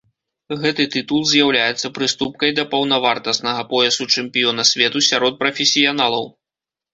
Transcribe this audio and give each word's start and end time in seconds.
Гэты 0.61 0.83
тытул 0.93 1.19
з'яўляецца 1.31 1.91
прыступкай 1.97 2.53
да 2.59 2.63
паўнавартаснага 2.71 3.67
поясу 3.75 4.09
чэмпіёна 4.17 4.67
свету 4.71 4.99
сярод 5.11 5.39
прафесіяналаў. 5.45 6.25